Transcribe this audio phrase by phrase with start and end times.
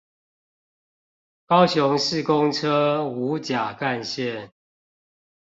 [1.45, 4.49] 高雄市公車五甲幹線